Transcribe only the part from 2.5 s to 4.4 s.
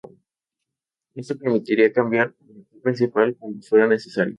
actor principal cuando fuera necesario.